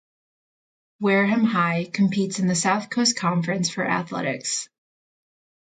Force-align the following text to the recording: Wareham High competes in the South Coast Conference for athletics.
Wareham 0.99 1.43
High 1.43 1.85
competes 1.93 2.39
in 2.39 2.47
the 2.47 2.55
South 2.55 2.89
Coast 2.89 3.19
Conference 3.19 3.69
for 3.69 3.87
athletics. 3.87 4.67